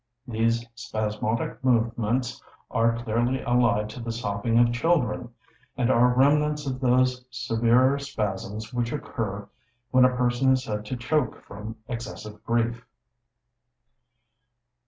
[0.27, 5.31] These spasmodic movements are clearly allied to the sobbing of children,
[5.77, 9.47] and are remnants of those severer spasms which occur
[9.91, 12.83] when a person is said to choke from excessive grief.